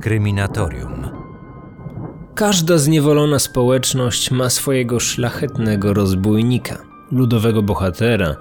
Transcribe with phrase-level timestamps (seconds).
[0.00, 1.08] Kryminatorium.
[2.34, 6.78] Każda zniewolona społeczność ma swojego szlachetnego rozbójnika,
[7.12, 8.36] ludowego bohatera,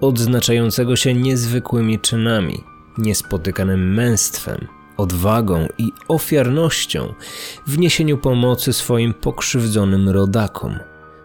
[0.00, 2.64] odznaczającego się niezwykłymi czynami,
[2.98, 7.14] niespotykanym męstwem, odwagą i ofiarnością
[7.66, 10.78] w niesieniu pomocy swoim pokrzywdzonym rodakom.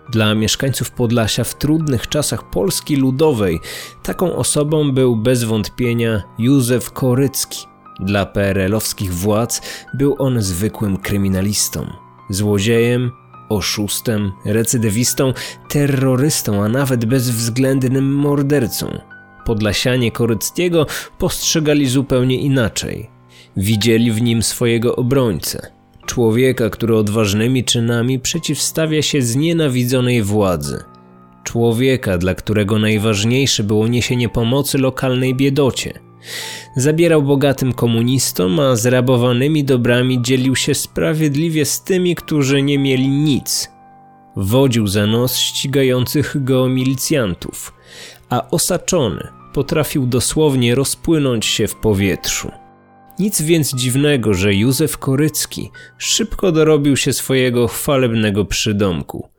[0.09, 3.59] Dla mieszkańców Podlasia w trudnych czasach Polski Ludowej
[4.03, 7.69] taką osobą był bez wątpienia Józef Korycki.
[7.99, 9.61] Dla PRL-owskich władz
[9.93, 11.85] był on zwykłym kryminalistą,
[12.29, 13.11] złodziejem,
[13.49, 15.33] oszustem, recydywistą,
[15.69, 18.99] terrorystą, a nawet bezwzględnym mordercą.
[19.45, 20.85] Podlasianie Koryckiego
[21.17, 23.09] postrzegali zupełnie inaczej.
[23.57, 25.71] Widzieli w nim swojego obrońcę,
[26.05, 30.83] człowieka, który odważnymi czynami przeciwstawia się znienawidzonej władzy.
[31.43, 36.08] Człowieka, dla którego najważniejsze było niesienie pomocy lokalnej biedocie.
[36.75, 43.71] Zabierał bogatym komunistom, a zrabowanymi dobrami dzielił się sprawiedliwie z tymi, którzy nie mieli nic.
[44.35, 47.73] Wodził za nos ścigających go milicjantów,
[48.29, 52.51] a osaczony potrafił dosłownie rozpłynąć się w powietrzu.
[53.19, 59.29] Nic więc dziwnego, że Józef Korycki szybko dorobił się swojego chwalebnego przydomku.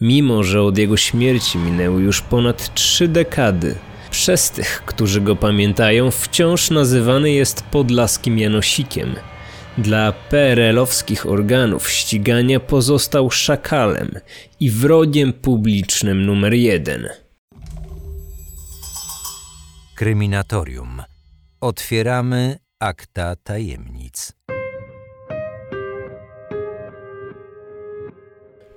[0.00, 3.74] Mimo, że od jego śmierci minęły już ponad trzy dekady,
[4.12, 9.14] przez tych, którzy go pamiętają, wciąż nazywany jest podlaskim Janosikiem.
[9.78, 14.10] Dla PRL-owskich organów ścigania pozostał szakalem
[14.60, 17.08] i wrogiem publicznym numer jeden.
[19.94, 21.02] Kryminatorium.
[21.60, 24.32] Otwieramy akta tajemnic.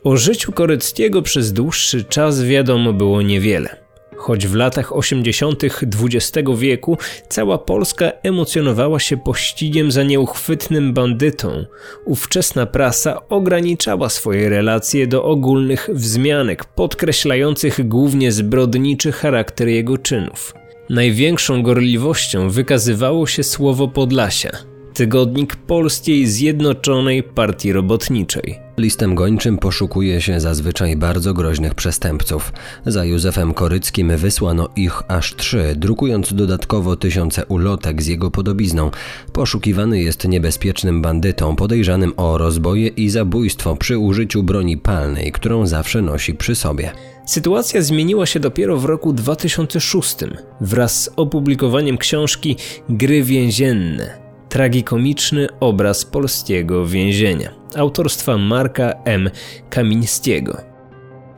[0.03, 3.84] O życiu Koryckiego przez dłuższy czas wiadomo było niewiele.
[4.17, 5.63] Choć w latach 80.
[5.63, 6.97] XX wieku
[7.30, 11.66] cała Polska emocjonowała się pościgiem za nieuchwytnym bandytą,
[12.05, 20.53] ówczesna prasa ograniczała swoje relacje do ogólnych wzmianek podkreślających głównie zbrodniczy charakter jego czynów.
[20.89, 28.59] Największą gorliwością wykazywało się słowo Podlasia, tygodnik Polskiej Zjednoczonej Partii Robotniczej.
[28.78, 32.53] Listem gończym poszukuje się zazwyczaj bardzo groźnych przestępców.
[32.85, 38.91] Za Józefem Koryckim wysłano ich aż trzy, drukując dodatkowo tysiące ulotek z jego podobizną.
[39.33, 46.01] Poszukiwany jest niebezpiecznym bandytą podejrzanym o rozboje i zabójstwo przy użyciu broni palnej, którą zawsze
[46.01, 46.91] nosi przy sobie.
[47.25, 50.16] Sytuacja zmieniła się dopiero w roku 2006
[50.62, 52.56] wraz z opublikowaniem książki
[52.89, 54.25] Gry więzienne
[54.55, 59.29] tragikomiczny obraz polskiego więzienia autorstwa Marka M.
[59.69, 60.57] Kamińskiego.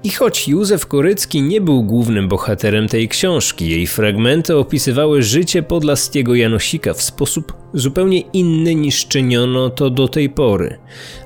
[0.04, 6.36] I choć Józef Korycki nie był głównym bohaterem tej książki, jej fragmenty opisywały życie podlaskiego
[6.36, 10.78] Janosika w sposób zupełnie inny niż czyniono to do tej pory.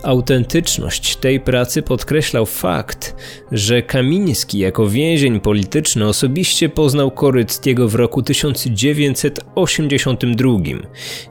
[0.03, 3.16] Autentyczność tej pracy podkreślał fakt,
[3.51, 10.59] że Kamiński jako więzień polityczny osobiście poznał Koryckiego w roku 1982,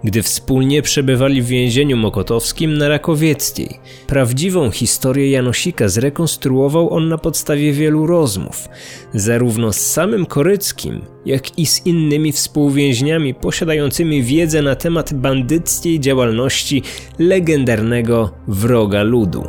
[0.05, 3.81] gdy wspólnie przebywali w więzieniu mokotowskim na Rakowieckiej.
[4.07, 8.69] Prawdziwą historię Janosika zrekonstruował on na podstawie wielu rozmów,
[9.15, 16.83] zarówno z samym Koryckim, jak i z innymi współwięźniami posiadającymi wiedzę na temat bandyckiej działalności
[17.19, 19.45] legendarnego wroga ludu.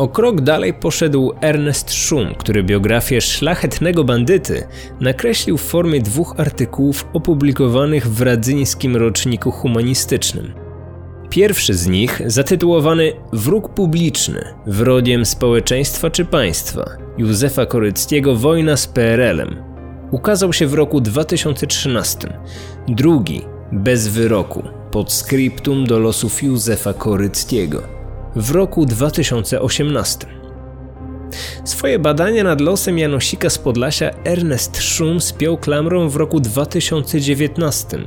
[0.00, 4.66] O krok dalej poszedł Ernest Schum, który biografię szlachetnego bandyty
[5.00, 10.59] nakreślił w formie dwóch artykułów opublikowanych w radzyńskim roczniku humanistycznym.
[11.30, 19.62] Pierwszy z nich, zatytułowany Wróg publiczny, wrogiem społeczeństwa czy państwa, Józefa Koryckiego Wojna z PRL-em,
[20.10, 22.38] ukazał się w roku 2013.
[22.88, 23.42] Drugi,
[23.72, 27.82] bez wyroku, pod skryptum do losów Józefa Koryckiego,
[28.36, 30.39] w roku 2018.
[31.64, 37.98] Swoje badania nad losem Janosika z Podlasia Ernest Schum spiął klamrą w roku 2019,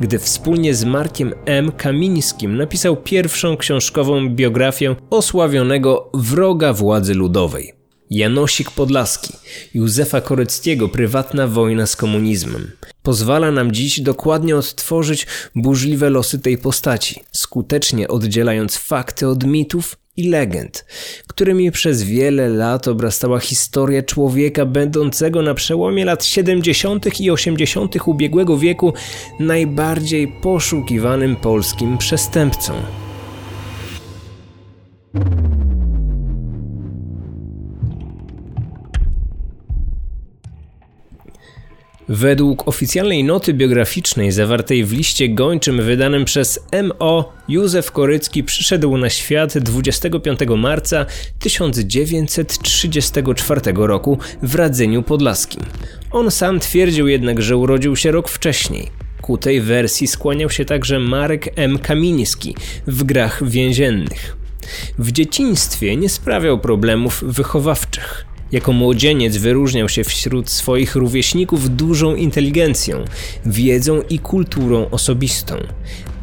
[0.00, 1.72] gdy wspólnie z Markiem M.
[1.72, 7.72] Kamińskim napisał pierwszą książkową biografię osławionego wroga władzy ludowej.
[8.10, 9.34] Janosik Podlaski,
[9.74, 12.70] Józefa Koreckiego Prywatna wojna z komunizmem.
[13.02, 20.28] Pozwala nam dziś dokładnie odtworzyć burzliwe losy tej postaci, skutecznie oddzielając fakty od mitów i
[20.28, 20.84] legend,
[21.26, 27.20] którymi przez wiele lat obrastała historia człowieka będącego na przełomie lat 70.
[27.20, 27.96] i 80.
[28.06, 28.92] ubiegłego wieku
[29.40, 32.72] najbardziej poszukiwanym polskim przestępcą.
[42.08, 49.10] Według oficjalnej noty biograficznej zawartej w liście gończym wydanym przez MO, Józef Korycki przyszedł na
[49.10, 51.06] świat 25 marca
[51.38, 55.62] 1934 roku w Radzeniu Podlaskim.
[56.10, 58.90] On sam twierdził jednak, że urodził się rok wcześniej.
[59.22, 61.78] Ku tej wersji skłaniał się także Marek M.
[61.78, 62.54] Kamiński
[62.86, 64.36] w grach więziennych.
[64.98, 68.35] W dzieciństwie nie sprawiał problemów wychowawczych.
[68.52, 73.04] Jako młodzieniec wyróżniał się wśród swoich rówieśników dużą inteligencją,
[73.46, 75.56] wiedzą i kulturą osobistą.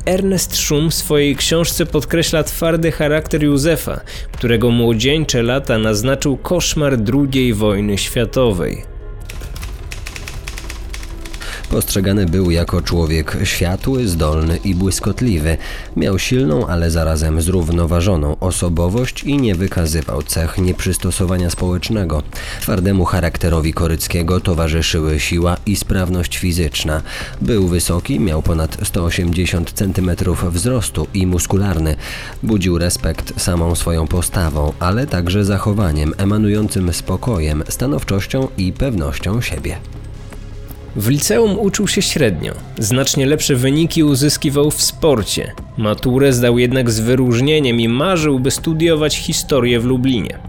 [0.05, 7.53] Ernest Schum w swojej książce podkreśla twardy charakter Józefa, którego młodzieńcze lata naznaczył koszmar II
[7.53, 8.92] wojny światowej.
[11.73, 15.57] Postrzegany był jako człowiek światły, zdolny i błyskotliwy.
[15.95, 22.23] Miał silną, ale zarazem zrównoważoną osobowość i nie wykazywał cech nieprzystosowania społecznego.
[22.61, 27.01] Twardemu charakterowi Koryckiego towarzyszyły siła i sprawność fizyczna.
[27.41, 30.11] Był wysoki, miał ponad 180 cm
[30.51, 31.95] wzrostu i muskularny.
[32.43, 40.02] Budził respekt samą swoją postawą, ale także zachowaniem emanującym spokojem, stanowczością i pewnością siebie.
[40.95, 42.53] W liceum uczył się średnio.
[42.79, 45.51] Znacznie lepsze wyniki uzyskiwał w sporcie.
[45.77, 50.39] Maturę zdał jednak z wyróżnieniem i marzył, by studiować historię w Lublinie.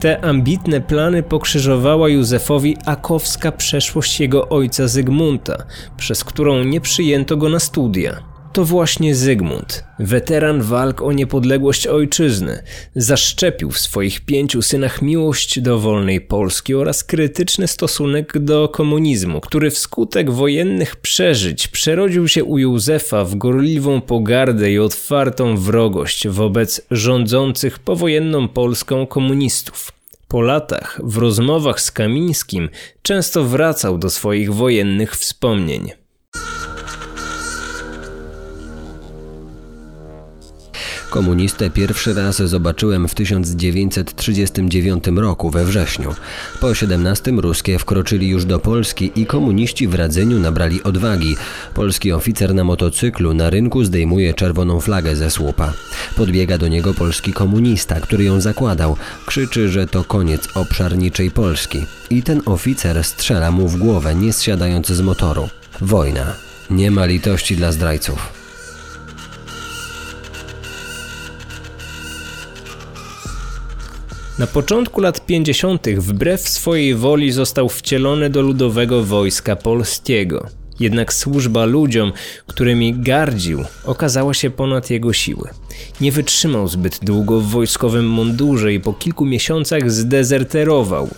[0.00, 5.64] Te ambitne plany pokrzyżowała Józefowi akowska przeszłość jego ojca Zygmunta,
[5.96, 12.62] przez którą nie przyjęto go na studia to właśnie Zygmunt, weteran walk o niepodległość ojczyzny,
[12.96, 19.70] zaszczepił w swoich pięciu synach miłość do wolnej Polski oraz krytyczny stosunek do komunizmu, który
[19.70, 27.78] wskutek wojennych przeżyć przerodził się u Józefa w gorliwą pogardę i otwartą wrogość wobec rządzących
[27.78, 29.92] powojenną Polską komunistów.
[30.28, 32.68] Po latach, w rozmowach z Kamińskim,
[33.02, 36.01] często wracał do swoich wojennych wspomnień.
[41.12, 46.14] Komunistę pierwszy raz zobaczyłem w 1939 roku we wrześniu.
[46.60, 51.36] Po 17 ruskie wkroczyli już do Polski i komuniści w Radzeniu nabrali odwagi.
[51.74, 55.72] Polski oficer na motocyklu na rynku zdejmuje czerwoną flagę ze słupa.
[56.16, 58.96] Podbiega do niego polski komunista, który ją zakładał.
[59.26, 61.86] Krzyczy, że to koniec obszarniczej Polski.
[62.10, 65.48] I ten oficer strzela mu w głowę, nie zsiadając z motoru.
[65.80, 66.34] Wojna.
[66.70, 68.41] Nie ma litości dla zdrajców.
[74.42, 75.88] Na początku lat 50.
[75.88, 80.46] wbrew swojej woli został wcielony do ludowego wojska polskiego.
[80.80, 82.12] Jednak służba ludziom,
[82.46, 85.48] którymi gardził, okazała się ponad jego siły.
[86.00, 91.08] Nie wytrzymał zbyt długo w wojskowym mundurze i po kilku miesiącach zdezerterował.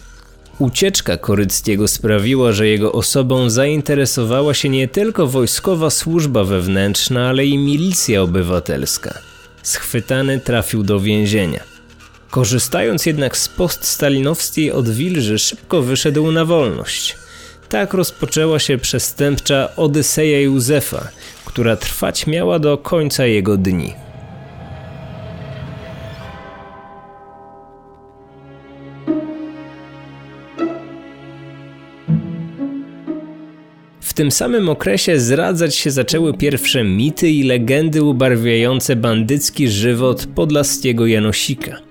[0.59, 7.59] Ucieczka Koryckiego sprawiła, że jego osobą zainteresowała się nie tylko wojskowa służba wewnętrzna, ale i
[7.59, 9.19] milicja obywatelska.
[9.63, 11.74] Schwytany trafił do więzienia.
[12.35, 17.17] Korzystając jednak z poststalinowskiej odwilży, szybko wyszedł na wolność.
[17.69, 21.09] Tak rozpoczęła się przestępcza Odyseja Józefa,
[21.45, 23.95] która trwać miała do końca jego dni.
[34.01, 41.07] W tym samym okresie zradzać się zaczęły pierwsze mity i legendy ubarwiające bandycki żywot podlaskiego
[41.07, 41.84] Janosika.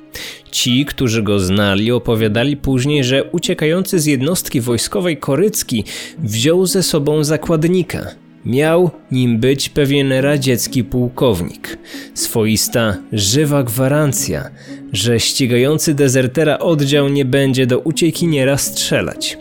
[0.54, 5.84] Ci, którzy go znali, opowiadali później, że uciekający z jednostki wojskowej Korycki
[6.18, 8.08] wziął ze sobą zakładnika.
[8.46, 11.78] Miał nim być pewien radziecki pułkownik.
[12.14, 14.50] Swoista żywa gwarancja,
[14.92, 19.38] że ścigający dezertera oddział nie będzie do uciekiniera strzelać.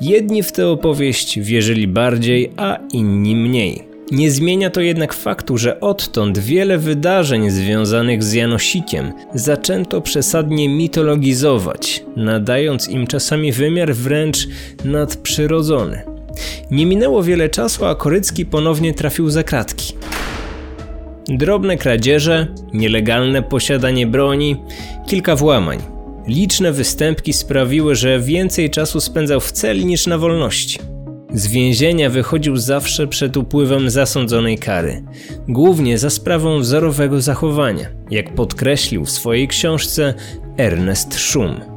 [0.00, 3.95] Jedni w tę opowieść wierzyli bardziej, a inni mniej.
[4.12, 12.04] Nie zmienia to jednak faktu, że odtąd wiele wydarzeń związanych z Janosikiem zaczęto przesadnie mitologizować,
[12.16, 14.48] nadając im czasami wymiar wręcz
[14.84, 16.02] nadprzyrodzony.
[16.70, 19.94] Nie minęło wiele czasu, a Korycki ponownie trafił za kratki.
[21.28, 24.56] Drobne kradzieże, nielegalne posiadanie broni,
[25.06, 25.78] kilka włamań.
[26.26, 30.95] Liczne występki sprawiły, że więcej czasu spędzał w celi niż na wolności.
[31.34, 35.02] Z więzienia wychodził zawsze przed upływem zasądzonej kary,
[35.48, 40.14] głównie za sprawą wzorowego zachowania, jak podkreślił w swojej książce
[40.56, 41.76] Ernest Schum.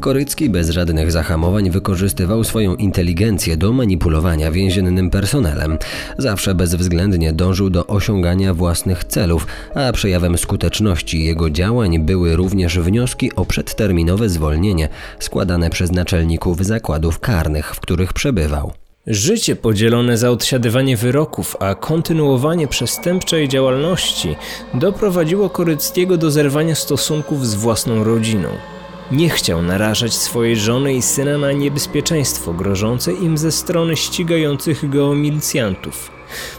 [0.00, 5.78] Korycki bez żadnych zahamowań wykorzystywał swoją inteligencję do manipulowania więziennym personelem.
[6.18, 13.34] Zawsze bezwzględnie dążył do osiągania własnych celów, a przejawem skuteczności jego działań były również wnioski
[13.34, 18.72] o przedterminowe zwolnienie składane przez naczelników zakładów karnych, w których przebywał.
[19.12, 24.36] Życie podzielone za odsiadywanie wyroków, a kontynuowanie przestępczej działalności
[24.74, 28.48] doprowadziło Koryckiego do zerwania stosunków z własną rodziną.
[29.12, 35.14] Nie chciał narażać swojej żony i syna na niebezpieczeństwo grożące im ze strony ścigających go
[35.14, 36.10] milicjantów.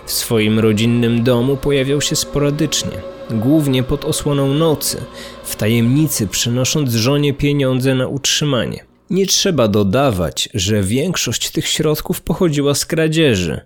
[0.05, 5.01] W swoim rodzinnym domu pojawiał się sporadycznie, głównie pod osłoną nocy,
[5.43, 8.90] w tajemnicy przynosząc żonie pieniądze na utrzymanie.
[9.11, 13.61] Nie trzeba dodawać, że większość tych środków pochodziła z kradzieży.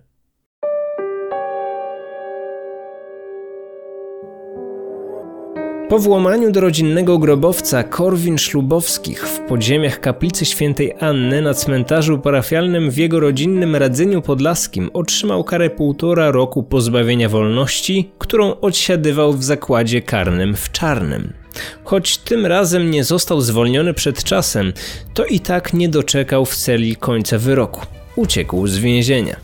[5.89, 12.91] Po włamaniu do rodzinnego grobowca Korwin Szlubowskich w podziemiach kaplicy świętej Anny na cmentarzu parafialnym
[12.91, 20.01] w jego rodzinnym Radzeniu Podlaskim otrzymał karę półtora roku pozbawienia wolności, którą odsiadywał w zakładzie
[20.01, 21.44] karnym w Czarnym.
[21.83, 24.73] Choć tym razem nie został zwolniony przed czasem,
[25.13, 27.81] to i tak nie doczekał w celi końca wyroku.
[28.15, 29.35] Uciekł z więzienia.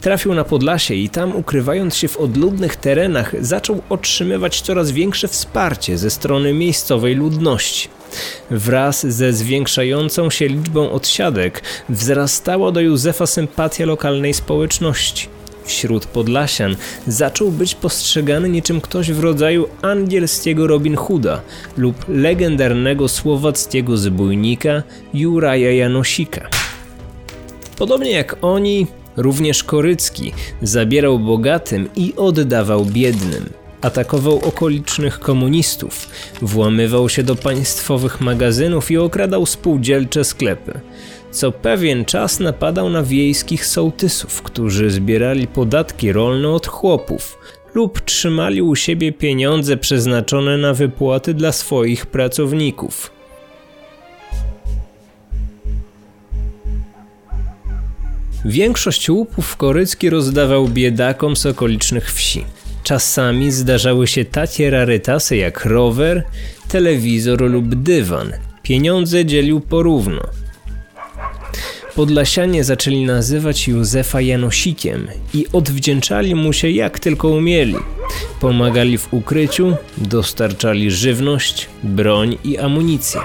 [0.00, 5.98] Trafił na Podlasie i tam, ukrywając się w odludnych terenach, zaczął otrzymywać coraz większe wsparcie
[5.98, 7.88] ze strony miejscowej ludności.
[8.50, 15.33] Wraz ze zwiększającą się liczbą odsiadek wzrastała do Józefa sympatia lokalnej społeczności.
[15.64, 21.40] Wśród Podlasian zaczął być postrzegany niczym ktoś w rodzaju angielskiego Robin Hooda
[21.76, 24.82] lub legendarnego słowackiego zbójnika
[25.14, 26.48] Juraja Janosika.
[27.78, 33.50] Podobnie jak oni, również Korycki zabierał bogatym i oddawał biednym.
[33.80, 36.08] Atakował okolicznych komunistów,
[36.42, 40.80] włamywał się do państwowych magazynów i okradał spółdzielcze sklepy.
[41.34, 47.38] Co pewien czas napadał na wiejskich sołtysów, którzy zbierali podatki rolne od chłopów
[47.74, 53.10] lub trzymali u siebie pieniądze przeznaczone na wypłaty dla swoich pracowników.
[58.44, 62.44] Większość łupów korycki rozdawał biedakom z okolicznych wsi.
[62.82, 66.24] Czasami zdarzały się takie rarytasy jak rower,
[66.68, 68.32] telewizor lub dywan.
[68.62, 70.43] Pieniądze dzielił porówno.
[71.94, 77.74] Podlasianie zaczęli nazywać Józefa Janosikiem i odwdzięczali mu się jak tylko umieli.
[78.40, 83.20] Pomagali w ukryciu, dostarczali żywność, broń i amunicję.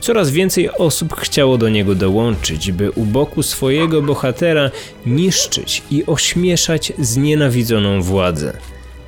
[0.00, 4.70] Coraz więcej osób chciało do niego dołączyć, by u boku swojego bohatera
[5.06, 8.52] niszczyć i ośmieszać znienawidzoną władzę.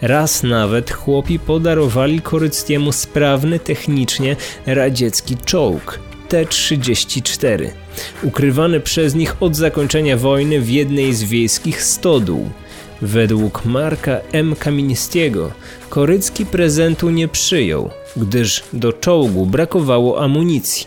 [0.03, 7.69] Raz nawet chłopi podarowali Koryckiemu sprawny technicznie radziecki czołg T-34,
[8.23, 12.51] ukrywany przez nich od zakończenia wojny w jednej z wiejskich stodół.
[13.03, 14.57] Według Marka M.
[14.57, 15.51] Kamińskiego
[15.89, 20.87] Korycki prezentu nie przyjął, gdyż do czołgu brakowało amunicji.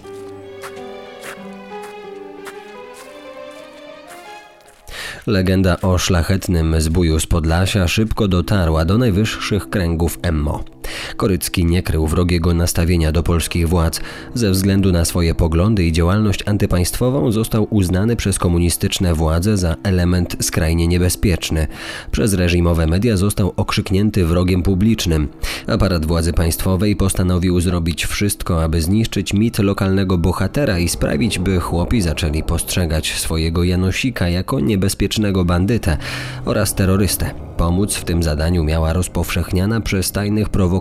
[5.27, 10.76] Legenda o szlachetnym zbóju z Podlasia szybko dotarła do najwyższych kręgów MMO.
[11.17, 14.01] Korycki nie krył wrogiego nastawienia do polskich władz.
[14.34, 20.38] Ze względu na swoje poglądy i działalność antypaństwową został uznany przez komunistyczne władze za element
[20.41, 21.67] skrajnie niebezpieczny.
[22.12, 25.27] Przez reżimowe media został okrzyknięty wrogiem publicznym.
[25.67, 32.01] Aparat władzy państwowej postanowił zrobić wszystko, aby zniszczyć mit lokalnego bohatera i sprawić, by chłopi
[32.01, 35.98] zaczęli postrzegać swojego Janosika jako niebezpiecznego bandytę
[36.46, 37.32] oraz terrorystę.
[37.58, 40.76] Pomóc w tym zadaniu miała rozpowszechniana przez tajnych prowokatorów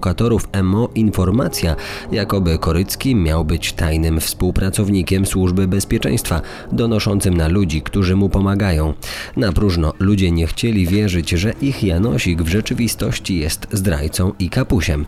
[0.62, 1.76] MO informacja,
[2.12, 8.94] jakoby Korycki miał być tajnym współpracownikiem służby bezpieczeństwa, donoszącym na ludzi, którzy mu pomagają.
[9.36, 15.06] Na próżno ludzie nie chcieli wierzyć, że ich Janosik w rzeczywistości jest zdrajcą i kapusiem.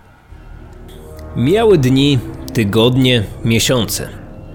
[1.37, 2.19] Miały dni,
[2.53, 4.09] tygodnie, miesiące.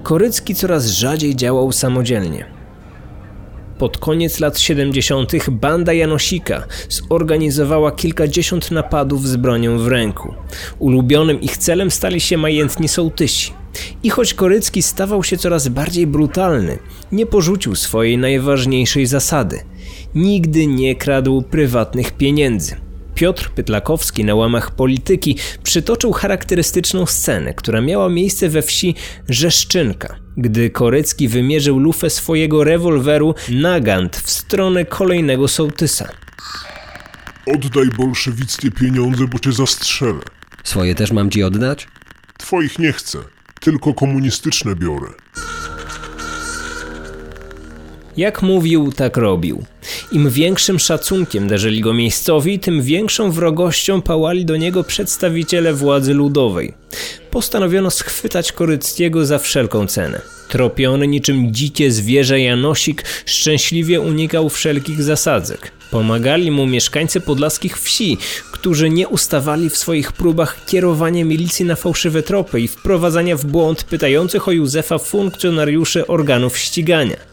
[0.04, 2.53] Korycki coraz rzadziej działał samodzielnie.
[3.84, 5.50] Pod koniec lat 70.
[5.50, 10.34] banda Janosika zorganizowała kilkadziesiąt napadów z bronią w ręku.
[10.80, 13.54] Ulubionym ich celem stali się majętni sołtysi.
[14.04, 16.80] I choć Korycki stawał się coraz bardziej brutalny,
[17.12, 19.60] nie porzucił swojej najważniejszej zasady.
[20.16, 22.76] Nigdy nie kradł prywatnych pieniędzy.
[23.16, 28.96] Piotr Pytlakowski na łamach polityki przytoczył charakterystyczną scenę, która miała miejsce we wsi
[29.30, 36.10] Rzeszczynka, gdy Korecki wymierzył lufę swojego rewolweru nagant w stronę kolejnego sołtysa.
[37.56, 40.20] Oddaj bolszewickie pieniądze, bo cię zastrzelę.
[40.64, 41.88] Swoje też mam ci oddać?
[42.38, 43.20] Twoich nie chcę,
[43.60, 45.08] tylko komunistyczne biorę.
[48.18, 49.64] Jak mówił, tak robił.
[50.12, 56.74] Im większym szacunkiem darzyli go miejscowi, tym większą wrogością pałali do niego przedstawiciele władzy ludowej.
[57.34, 60.22] Postanowiono schwytać Koryckiego za wszelką cenę.
[60.50, 65.72] Tropiony niczym dzikie zwierzę Janosik szczęśliwie unikał wszelkich zasadzek.
[65.92, 68.18] Pomagali mu mieszkańcy podlaskich wsi,
[68.52, 73.84] którzy nie ustawali w swoich próbach kierowania milicji na fałszywe tropy i wprowadzania w błąd
[73.84, 77.33] pytających o Józefa funkcjonariuszy organów ścigania.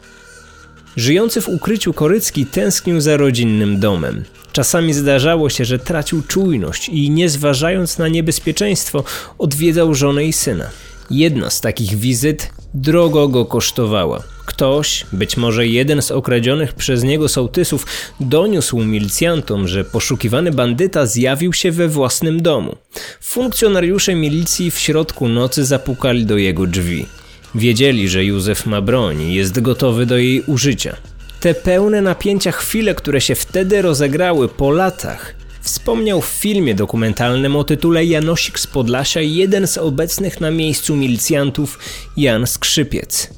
[0.96, 4.24] Żyjący w ukryciu Korycki tęsknił za rodzinnym domem.
[4.52, 9.04] Czasami zdarzało się, że tracił czujność i nie zważając na niebezpieczeństwo,
[9.38, 10.70] odwiedzał żonę i syna.
[11.10, 14.22] Jedna z takich wizyt drogo go kosztowała.
[14.46, 17.86] Ktoś, być może jeden z okradzionych przez niego sołtysów,
[18.20, 22.76] doniósł milicjantom, że poszukiwany bandyta zjawił się we własnym domu.
[23.20, 27.06] Funkcjonariusze milicji w środku nocy zapukali do jego drzwi.
[27.54, 30.96] Wiedzieli, że Józef ma broń i jest gotowy do jej użycia.
[31.40, 37.64] Te pełne napięcia chwile, które się wtedy rozegrały po latach, wspomniał w filmie dokumentalnym o
[37.64, 41.78] tytule Janosik z Podlasia jeden z obecnych na miejscu milicjantów,
[42.16, 43.30] Jan Skrzypiec.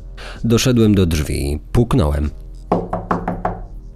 [0.45, 2.31] Doszedłem do drzwi, puknąłem.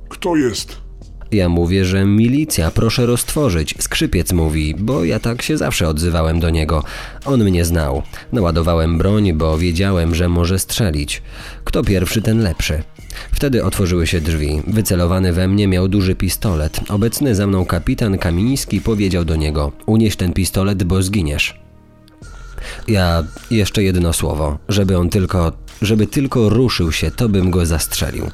[0.09, 0.86] Kto jest?
[1.33, 3.75] Ja mówię, że milicja, proszę roztworzyć.
[3.79, 6.85] Skrzypiec mówi, bo ja tak się zawsze odzywałem do niego.
[7.25, 8.03] On mnie znał.
[8.33, 11.23] Naładowałem broń, bo wiedziałem, że może strzelić.
[11.65, 12.83] Kto pierwszy, ten lepszy.
[13.33, 14.63] Wtedy otworzyły się drzwi.
[14.67, 16.81] Wycelowany we mnie miał duży pistolet.
[16.89, 21.61] Obecny za mną kapitan Kamiński powiedział do niego: Unieś ten pistolet, bo zginiesz.
[22.89, 25.53] Ja jeszcze jedno słowo, żeby on tylko,
[25.83, 28.31] żeby tylko ruszył się, to bym go zastrzelił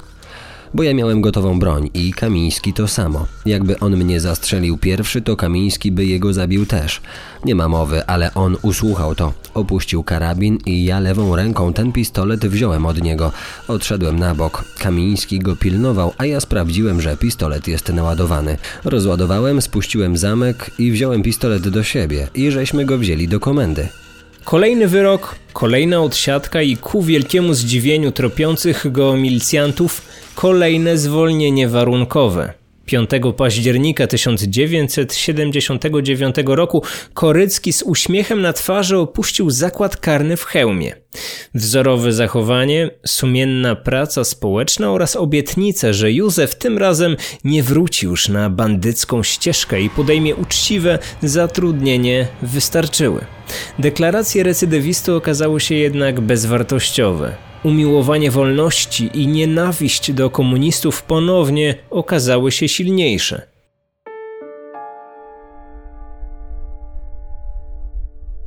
[0.75, 3.26] bo ja miałem gotową broń i Kamiński to samo.
[3.47, 7.00] Jakby on mnie zastrzelił pierwszy, to Kamiński by jego zabił też.
[7.45, 9.33] Nie ma mowy, ale on usłuchał to.
[9.55, 13.33] Opuścił karabin i ja lewą ręką ten pistolet wziąłem od niego.
[13.69, 14.64] Odszedłem na bok.
[14.79, 18.57] Kamiński go pilnował, a ja sprawdziłem, że pistolet jest naładowany.
[18.85, 23.88] Rozładowałem, spuściłem zamek i wziąłem pistolet do siebie i żeśmy go wzięli do komendy.
[24.45, 30.03] Kolejny wyrok, kolejna odsiadka i ku wielkiemu zdziwieniu tropiących go milicjantów
[30.35, 32.52] kolejne zwolnienie warunkowe.
[32.87, 36.83] 5 października 1979 roku
[37.15, 40.95] Korycki z uśmiechem na twarzy opuścił zakład karny w hełmie.
[41.54, 48.50] Wzorowe zachowanie, sumienna praca społeczna oraz obietnica, że Józef tym razem nie wróci już na
[48.50, 53.25] bandycką ścieżkę i podejmie uczciwe zatrudnienie wystarczyły.
[53.78, 62.69] Deklaracje recydywisty okazały się jednak bezwartościowe umiłowanie wolności i nienawiść do komunistów ponownie okazały się
[62.69, 63.51] silniejsze.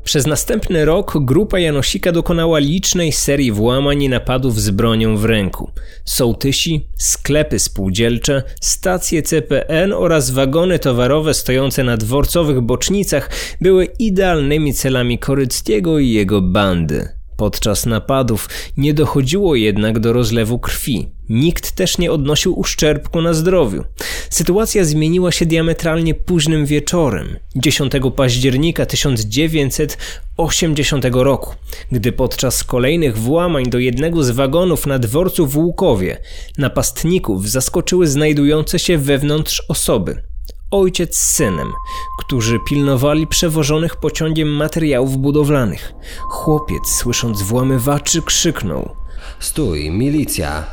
[0.06, 5.72] Przez następny rok grupa Janosika dokonała licznej serii włamań i napadów z bronią w ręku.
[6.06, 13.30] Sołtysi, sklepy spółdzielcze, stacje CPN oraz wagony towarowe stojące na dworcowych bocznicach
[13.62, 17.15] były idealnymi celami Koryckiego i jego bandy.
[17.38, 21.10] Podczas napadów nie dochodziło jednak do rozlewu krwi.
[21.30, 23.84] Nikt też nie odnosił uszczerbku na zdrowiu.
[24.30, 31.54] Sytuacja zmieniła się diametralnie późnym wieczorem, 10 października 1980 roku,
[31.92, 36.18] gdy podczas kolejnych włamań do jednego z wagonów na dworcu w Łukowie
[36.58, 40.35] napastników zaskoczyły znajdujące się wewnątrz osoby
[40.76, 41.74] ojciec z synem,
[42.20, 45.94] którzy pilnowali przewożonych pociągiem materiałów budowlanych.
[46.30, 48.96] Chłopiec, słysząc włamywaczy, krzyknął:
[49.40, 50.64] Stój, milicja!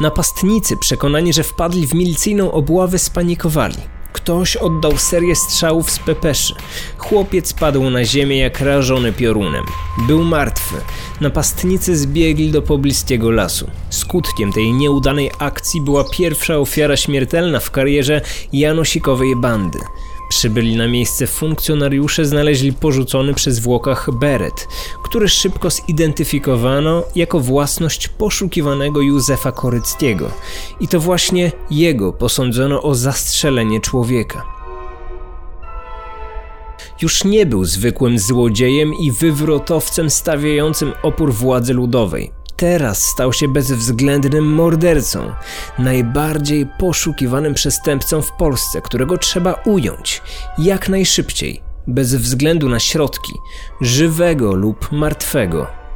[0.00, 3.97] Napastnicy, przekonani, że wpadli w milicyjną obławę, spanikowali.
[4.18, 6.54] Ktoś oddał serię strzałów z pepeszy.
[6.98, 9.64] Chłopiec padł na ziemię jak rażony piorunem.
[10.06, 10.76] Był martwy.
[11.20, 13.70] Napastnicy zbiegli do pobliskiego lasu.
[13.90, 18.20] Skutkiem tej nieudanej akcji była pierwsza ofiara śmiertelna w karierze
[18.52, 19.78] Janosikowej bandy.
[20.28, 24.68] Przybyli na miejsce funkcjonariusze znaleźli porzucony przy zwłokach beret,
[25.02, 30.30] który szybko zidentyfikowano jako własność poszukiwanego Józefa Koryckiego.
[30.80, 34.44] I to właśnie jego posądzono o zastrzelenie człowieka.
[37.02, 44.44] Już nie był zwykłym złodziejem i wywrotowcem stawiającym opór władzy ludowej teraz stał się bezwzględnym
[44.44, 45.32] mordercą,
[45.78, 50.22] najbardziej poszukiwanym przestępcą w Polsce, którego trzeba ująć
[50.58, 53.32] jak najszybciej, bez względu na środki,
[53.80, 55.87] żywego lub martwego.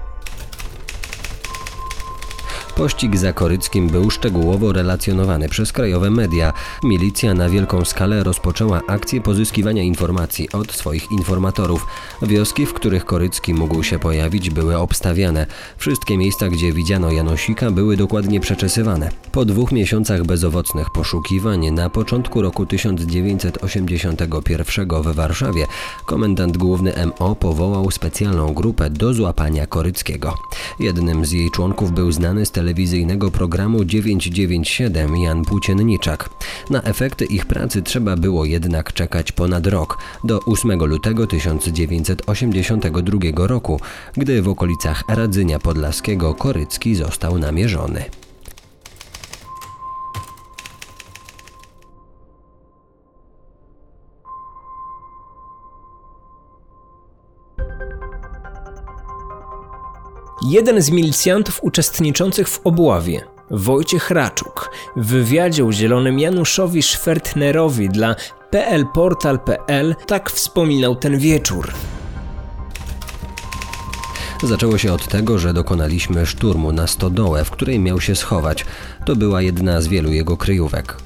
[2.76, 6.52] Pościg za Koryckim był szczegółowo relacjonowany przez krajowe media.
[6.82, 11.86] Milicja na wielką skalę rozpoczęła akcję pozyskiwania informacji od swoich informatorów.
[12.22, 15.46] Wioski, w których Korycki mógł się pojawić, były obstawiane.
[15.76, 19.10] Wszystkie miejsca, gdzie widziano Janosika, były dokładnie przeczesywane.
[19.32, 25.66] Po dwóch miesiącach bezowocnych poszukiwań na początku roku 1981 w Warszawie
[26.06, 30.34] komendant główny MO powołał specjalną grupę do złapania Koryckiego.
[30.80, 36.30] Jednym z jej członków był znany z telewizyjnego programu 997 Jan Płócienniczak.
[36.70, 43.80] Na efekty ich pracy trzeba było jednak czekać ponad rok, do 8 lutego 1982 roku,
[44.16, 48.21] gdy w okolicach Radzynia Podlaskiego Korycki został namierzony.
[60.48, 68.16] Jeden z milicjantów uczestniczących w obławie, Wojciech Raczuk, w wywiadzie udzielonym Januszowi Szwertnerowi dla
[68.50, 71.72] plportal.pl tak wspominał ten wieczór.
[74.42, 78.66] Zaczęło się od tego, że dokonaliśmy szturmu na stodołę, w której miał się schować.
[79.06, 80.96] To była jedna z wielu jego kryjówek.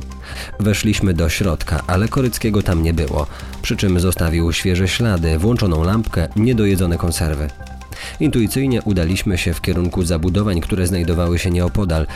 [0.60, 3.26] Weszliśmy do środka, ale Koryckiego tam nie było,
[3.62, 7.48] przy czym zostawił świeże ślady, włączoną lampkę, niedojedzone konserwy.
[8.20, 12.06] Intuicyjnie udaliśmy się w kierunku zabudowań, które znajdowały się nieopodal.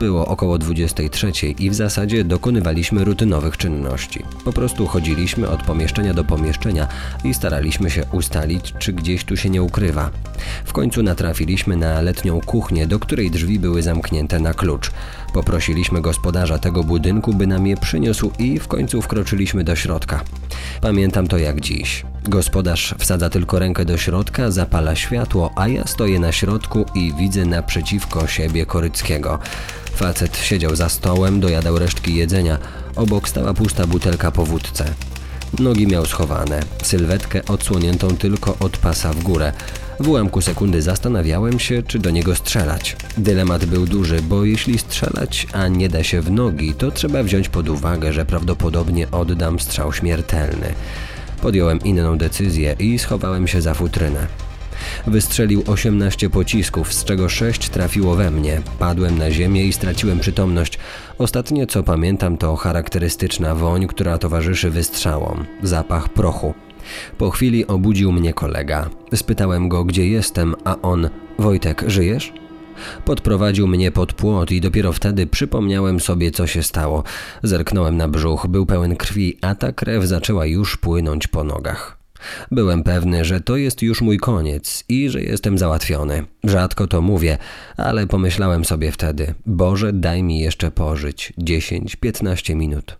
[0.00, 4.24] Było około 23 i w zasadzie dokonywaliśmy rutynowych czynności.
[4.44, 6.88] Po prostu chodziliśmy od pomieszczenia do pomieszczenia
[7.24, 10.10] i staraliśmy się ustalić, czy gdzieś tu się nie ukrywa.
[10.64, 14.90] W końcu natrafiliśmy na letnią kuchnię, do której drzwi były zamknięte na klucz.
[15.32, 20.20] Poprosiliśmy gospodarza tego budynku, by nam je przyniósł i w końcu wkroczyliśmy do środka.
[20.80, 22.04] Pamiętam to jak dziś.
[22.28, 27.44] Gospodarz wsadza tylko rękę do środka, zapala światło, a ja stoję na środku i widzę
[27.44, 29.38] naprzeciwko siebie Koryckiego.
[29.94, 32.58] Facet siedział za stołem, dojadał resztki jedzenia.
[32.96, 34.84] Obok stała pusta butelka po wódce.
[35.58, 39.52] Nogi miał schowane, sylwetkę odsłoniętą tylko od pasa w górę.
[40.00, 42.96] W ułamku sekundy zastanawiałem się, czy do niego strzelać.
[43.18, 47.48] Dylemat był duży, bo jeśli strzelać, a nie da się w nogi, to trzeba wziąć
[47.48, 50.74] pod uwagę, że prawdopodobnie oddam strzał śmiertelny.
[51.42, 54.49] Podjąłem inną decyzję i schowałem się za futrynę.
[55.06, 58.62] Wystrzelił 18 pocisków, z czego 6 trafiło we mnie.
[58.78, 60.78] Padłem na ziemię i straciłem przytomność.
[61.18, 66.54] Ostatnie co pamiętam to charakterystyczna woń, która towarzyszy wystrzałom zapach prochu.
[67.18, 68.90] Po chwili obudził mnie kolega.
[69.14, 72.32] Spytałem go, gdzie jestem, a on: Wojtek, żyjesz?
[73.04, 77.04] Podprowadził mnie pod płot i dopiero wtedy przypomniałem sobie, co się stało.
[77.42, 81.99] Zerknąłem na brzuch, był pełen krwi, a ta krew zaczęła już płynąć po nogach.
[82.50, 86.24] Byłem pewny, że to jest już mój koniec i że jestem załatwiony.
[86.44, 87.38] Rzadko to mówię,
[87.76, 92.96] ale pomyślałem sobie wtedy: Boże, daj mi jeszcze pożyć 10-15 minut.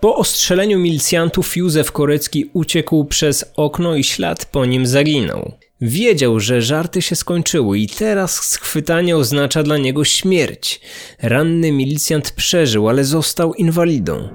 [0.00, 5.52] Po ostrzeleniu milicjantów Józef Korecki uciekł przez okno i ślad po nim zaginął.
[5.80, 10.80] Wiedział, że żarty się skończyły i teraz schwytanie oznacza dla niego śmierć.
[11.22, 14.28] Ranny milicjant przeżył, ale został inwalidą.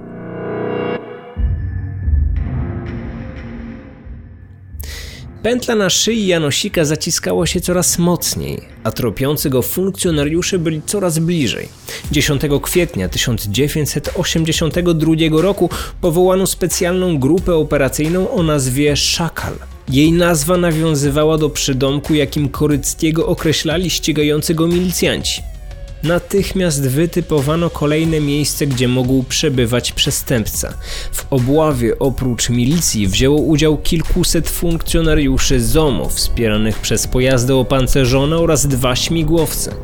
[5.46, 11.68] Pętla na szyi Janosika zaciskała się coraz mocniej, a tropiący go funkcjonariusze byli coraz bliżej.
[12.12, 19.54] 10 kwietnia 1982 roku powołano specjalną grupę operacyjną o nazwie Szakal.
[19.88, 25.42] Jej nazwa nawiązywała do przydomku, jakim Koryckiego określali ścigający go milicjanci.
[26.06, 30.74] Natychmiast wytypowano kolejne miejsce, gdzie mógł przebywać przestępca.
[31.12, 38.96] W obławie oprócz milicji wzięło udział kilkuset funkcjonariuszy ZOMO wspieranych przez pojazdy opancerzone oraz dwa
[38.96, 39.74] śmigłowce.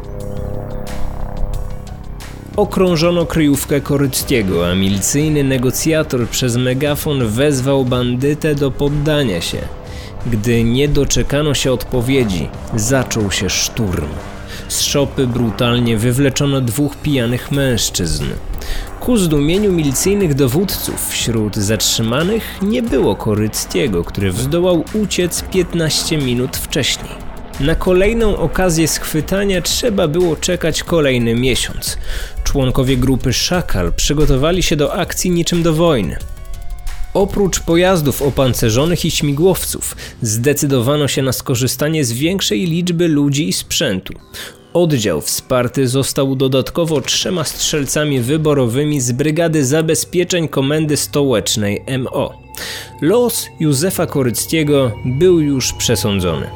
[2.56, 9.58] Okrążono kryjówkę Koryckiego, a milicyjny negocjator przez megafon wezwał bandytę do poddania się.
[10.26, 14.08] Gdy nie doczekano się odpowiedzi, zaczął się szturm.
[14.72, 18.24] Z szopy brutalnie wywleczono dwóch pijanych mężczyzn.
[19.00, 27.10] Ku zdumieniu milicyjnych dowódców wśród zatrzymanych nie było Koryckiego, który zdołał uciec 15 minut wcześniej.
[27.60, 31.98] Na kolejną okazję schwytania trzeba było czekać kolejny miesiąc.
[32.44, 36.16] Członkowie grupy Szakal przygotowali się do akcji niczym do wojny.
[37.14, 44.14] Oprócz pojazdów opancerzonych i śmigłowców, zdecydowano się na skorzystanie z większej liczby ludzi i sprzętu.
[44.74, 52.34] Oddział wsparty został dodatkowo trzema strzelcami wyborowymi z Brygady Zabezpieczeń Komendy Stołecznej MO.
[53.00, 56.50] Los Józefa Koryckiego był już przesądzony.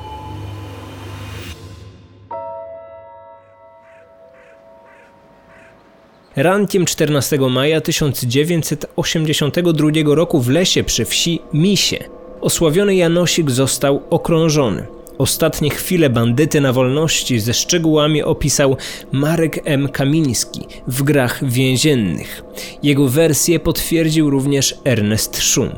[6.36, 12.04] Rankiem 14 maja 1982 roku w lesie przy wsi Misie
[12.40, 14.95] osławiony Janosik został okrążony.
[15.18, 18.76] Ostatnie chwile bandyty na wolności ze szczegółami opisał
[19.12, 19.88] Marek M.
[19.88, 22.42] Kamiński w grach więziennych.
[22.82, 25.70] Jego wersję potwierdził również Ernest Szum.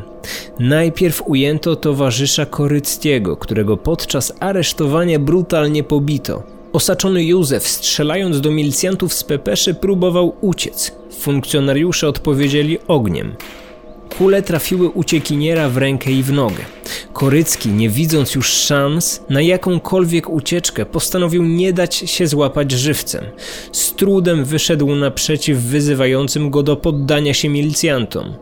[0.59, 6.43] Najpierw ujęto towarzysza Koryckiego, którego podczas aresztowania brutalnie pobito.
[6.73, 10.93] Osaczony Józef, strzelając do milicjantów z pepeszy, próbował uciec.
[11.21, 13.37] Funkcjonariusze odpowiedzieli ogniem.
[14.09, 16.65] Kule trafiły uciekiniera w rękę i w nogę.
[17.13, 23.25] Korycki, nie widząc już szans na jakąkolwiek ucieczkę, postanowił nie dać się złapać żywcem.
[23.73, 28.35] Z trudem wyszedł naprzeciw wyzywającym go do poddania się milicjantom.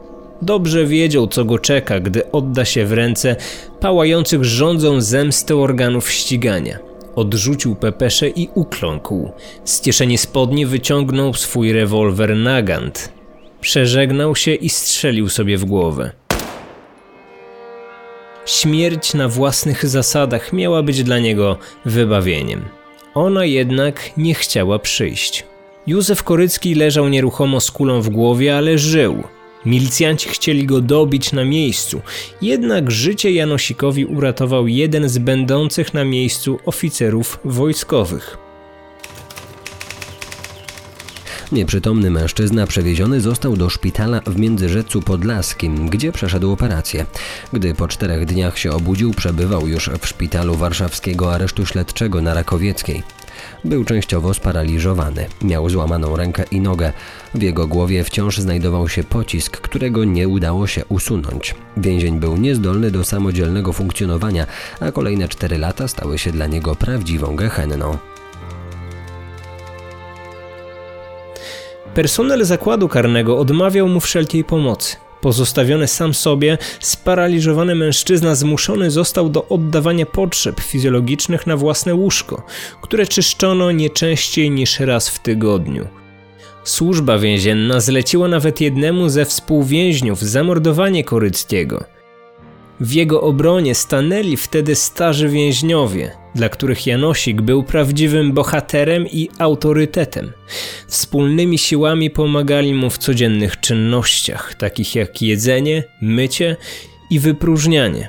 [0.42, 3.36] Dobrze wiedział, co go czeka, gdy odda się w ręce
[3.80, 6.78] pałających rządzą zemsty organów ścigania.
[7.14, 9.30] Odrzucił pepesze i ukląkł.
[9.64, 13.15] Z kieszeni spodni wyciągnął swój rewolwer Nagant.
[13.60, 16.10] Przeżegnał się i strzelił sobie w głowę.
[18.46, 22.64] Śmierć na własnych zasadach miała być dla niego wybawieniem.
[23.14, 25.44] Ona jednak nie chciała przyjść.
[25.86, 29.22] Józef Korycki leżał nieruchomo z kulą w głowie, ale żył.
[29.66, 32.00] Milicjanci chcieli go dobić na miejscu,
[32.42, 38.45] jednak życie Janosikowi uratował jeden z będących na miejscu oficerów wojskowych.
[41.52, 47.06] Nieprzytomny mężczyzna przewieziony został do szpitala w Międzyrzecu Podlaskim, gdzie przeszedł operację.
[47.52, 53.02] Gdy po czterech dniach się obudził, przebywał już w szpitalu warszawskiego aresztu śledczego na Rakowieckiej.
[53.64, 56.92] Był częściowo sparaliżowany, miał złamaną rękę i nogę.
[57.34, 61.54] W jego głowie wciąż znajdował się pocisk, którego nie udało się usunąć.
[61.76, 64.46] Więzień był niezdolny do samodzielnego funkcjonowania,
[64.80, 67.98] a kolejne cztery lata stały się dla niego prawdziwą gehenną.
[71.96, 74.96] Personel zakładu karnego odmawiał mu wszelkiej pomocy.
[75.20, 82.42] Pozostawiony sam sobie, sparaliżowany mężczyzna zmuszony został do oddawania potrzeb fizjologicznych na własne łóżko,
[82.82, 85.88] które czyszczono nie częściej niż raz w tygodniu.
[86.64, 91.84] Służba więzienna zleciła nawet jednemu ze współwięźniów zamordowanie Koryckiego–
[92.80, 100.32] w jego obronie stanęli wtedy starzy więźniowie, dla których Janosik był prawdziwym bohaterem i autorytetem.
[100.88, 106.56] Wspólnymi siłami pomagali mu w codziennych czynnościach, takich jak jedzenie, mycie
[107.10, 108.08] i wypróżnianie.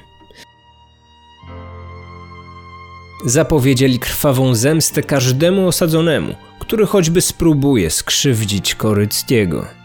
[3.26, 9.77] Zapowiedzieli krwawą zemstę każdemu osadzonemu, który choćby spróbuje skrzywdzić Koryckiego.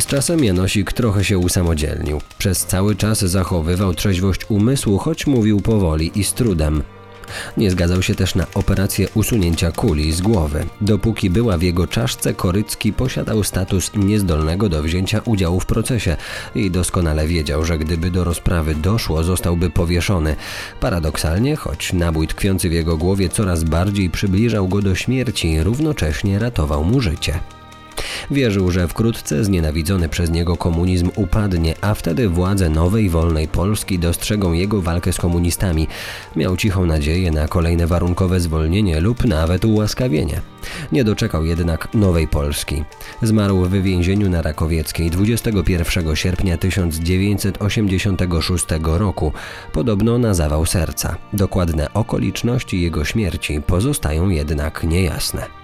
[0.00, 2.20] Z czasem Janosik trochę się usamodzielnił.
[2.38, 6.82] Przez cały czas zachowywał trzeźwość umysłu, choć mówił powoli i z trudem.
[7.56, 10.66] Nie zgadzał się też na operację usunięcia kuli z głowy.
[10.80, 16.16] Dopóki była w jego czaszce, Korycki posiadał status niezdolnego do wzięcia udziału w procesie
[16.54, 20.36] i doskonale wiedział, że gdyby do rozprawy doszło, zostałby powieszony.
[20.80, 26.84] Paradoksalnie, choć nabój tkwiący w jego głowie coraz bardziej przybliżał go do śmierci, równocześnie ratował
[26.84, 27.40] mu życie.
[28.30, 34.52] Wierzył, że wkrótce znienawidzony przez niego komunizm upadnie, a wtedy władze nowej, wolnej Polski dostrzegą
[34.52, 35.88] jego walkę z komunistami.
[36.36, 40.40] Miał cichą nadzieję na kolejne warunkowe zwolnienie lub nawet ułaskawienie.
[40.92, 42.84] Nie doczekał jednak nowej Polski.
[43.22, 49.32] Zmarł w więzieniu na Rakowieckiej 21 sierpnia 1986 roku,
[49.72, 51.16] podobno na zawał serca.
[51.32, 55.59] Dokładne okoliczności jego śmierci pozostają jednak niejasne.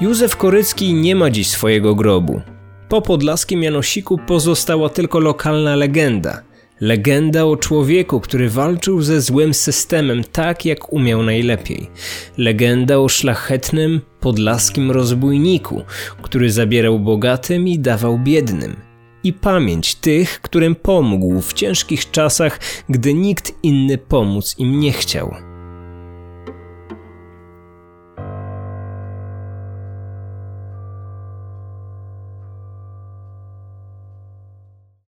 [0.00, 2.40] Józef Korycki nie ma dziś swojego grobu.
[2.88, 6.42] Po podlaskim Janosiku pozostała tylko lokalna legenda.
[6.80, 11.90] Legenda o człowieku, który walczył ze złym systemem tak, jak umiał najlepiej.
[12.38, 15.82] Legenda o szlachetnym, podlaskim rozbójniku,
[16.22, 18.76] który zabierał bogatym i dawał biednym.
[19.24, 25.53] I pamięć tych, którym pomógł w ciężkich czasach, gdy nikt inny pomóc im nie chciał.